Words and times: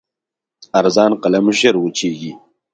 ارزان 0.79 1.11
قلم 1.23 1.45
ژر 1.59 1.75
وچېږي. 1.79 2.31